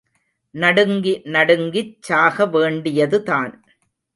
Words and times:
நடுங்கி 0.55 1.13
நடுங்கிச் 1.25 1.93
சாகவேண்டியதுதான். 2.07 3.53